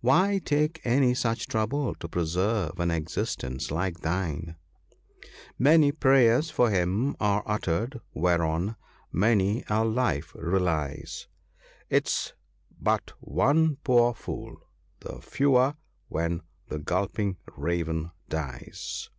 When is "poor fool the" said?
13.82-15.20